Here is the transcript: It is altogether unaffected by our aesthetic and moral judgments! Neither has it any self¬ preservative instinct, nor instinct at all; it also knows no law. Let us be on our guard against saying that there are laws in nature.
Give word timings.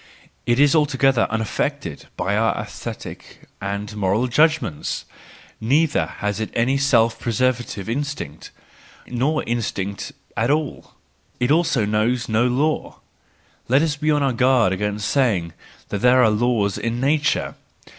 It 0.47 0.59
is 0.59 0.73
altogether 0.73 1.27
unaffected 1.29 2.07
by 2.17 2.35
our 2.35 2.55
aesthetic 2.55 3.47
and 3.61 3.95
moral 3.95 4.25
judgments! 4.25 5.05
Neither 5.59 6.07
has 6.07 6.39
it 6.39 6.49
any 6.55 6.79
self¬ 6.79 7.19
preservative 7.19 7.87
instinct, 7.87 8.49
nor 9.05 9.43
instinct 9.43 10.11
at 10.35 10.49
all; 10.49 10.95
it 11.39 11.51
also 11.51 11.85
knows 11.85 12.27
no 12.27 12.47
law. 12.47 12.97
Let 13.67 13.83
us 13.83 13.95
be 13.95 14.09
on 14.09 14.23
our 14.23 14.33
guard 14.33 14.73
against 14.73 15.07
saying 15.07 15.53
that 15.89 15.99
there 16.01 16.23
are 16.23 16.31
laws 16.31 16.79
in 16.79 16.99
nature. 16.99 17.53